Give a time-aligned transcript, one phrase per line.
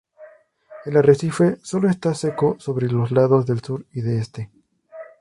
[0.83, 4.49] El arrecife sólo está seco sobre los lados del sur y de este.